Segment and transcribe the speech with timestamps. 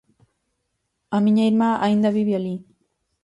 [1.15, 2.55] A miña irmá aínda vive alí.